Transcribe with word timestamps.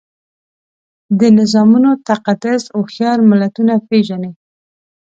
د 1.19 1.21
نظامونو 1.37 1.89
تقدس 2.07 2.63
هوښیار 2.75 3.17
ملتونه 3.31 3.73
پېژني. 3.89 4.31